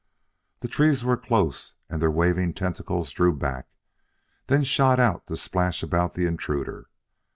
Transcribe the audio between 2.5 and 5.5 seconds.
tentacles drew back, then shot out to